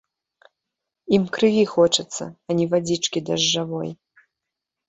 Ім 1.17 1.23
крыві 1.35 1.65
хочацца, 1.73 2.23
а 2.49 2.57
не 2.61 2.65
вадзічкі 2.73 3.19
дажджавой. 3.29 3.89